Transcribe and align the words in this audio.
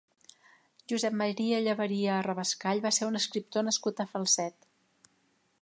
Josep 0.91 1.17
Maria 1.19 1.59
Llebaria 1.67 2.17
Rabascall 2.29 2.83
va 2.89 2.95
ser 2.99 3.13
un 3.13 3.23
escriptor 3.23 3.69
nascut 3.71 4.05
a 4.07 4.11
Falset. 4.15 4.71